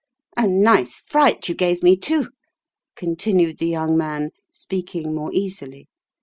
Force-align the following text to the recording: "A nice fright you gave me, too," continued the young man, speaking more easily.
"A 0.35 0.47
nice 0.47 0.95
fright 0.95 1.47
you 1.47 1.53
gave 1.53 1.83
me, 1.83 1.95
too," 1.95 2.31
continued 2.95 3.59
the 3.59 3.67
young 3.67 3.95
man, 3.95 4.31
speaking 4.51 5.13
more 5.13 5.31
easily. 5.31 5.89